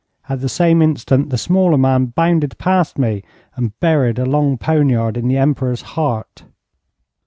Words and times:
At 0.27 0.41
the 0.41 0.49
same 0.49 0.81
instant 0.81 1.29
the 1.29 1.37
smaller 1.37 1.77
man 1.77 2.07
bounded 2.07 2.57
past 2.57 2.97
me, 2.97 3.21
and 3.55 3.79
buried 3.79 4.17
a 4.17 4.25
long 4.25 4.57
poniard 4.57 5.15
in 5.15 5.27
the 5.27 5.37
Emperor's 5.37 5.83
heart. 5.93 6.43